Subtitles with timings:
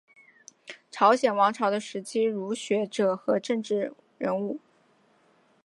[0.89, 4.59] 朝鲜王朝的时期儒学者和政治人物。